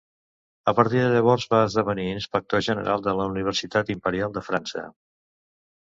A 0.71 0.73
partir 0.79 1.01
de 1.03 1.11
llavors, 1.15 1.45
va 1.51 1.59
esdevenir 1.67 2.07
inspector 2.15 2.65
general 2.71 3.07
de 3.11 3.17
la 3.21 3.31
Universitat 3.35 3.97
Imperial 3.99 4.39
de 4.41 4.49
França. 4.53 4.89